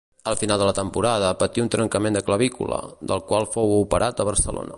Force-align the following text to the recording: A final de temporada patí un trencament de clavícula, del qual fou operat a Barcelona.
A 0.29 0.33
final 0.41 0.59
de 0.61 0.77
temporada 0.79 1.37
patí 1.41 1.59
un 1.65 1.71
trencament 1.75 2.17
de 2.17 2.25
clavícula, 2.31 2.81
del 3.13 3.23
qual 3.33 3.49
fou 3.57 3.77
operat 3.85 4.15
a 4.17 4.29
Barcelona. 4.33 4.69